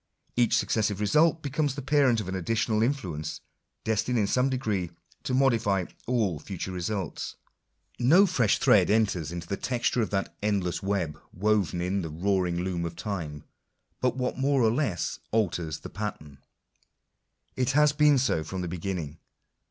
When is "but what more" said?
13.99-14.63